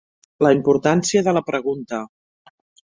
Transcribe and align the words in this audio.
La 0.45 0.53
importància 0.57 1.25
de 1.29 1.37
la 1.39 1.45
pregunta. 1.51 2.05